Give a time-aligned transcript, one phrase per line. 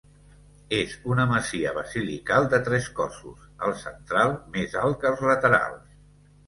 [0.77, 5.99] És una masia basilical de tres cossos, el central més alt que els laterals.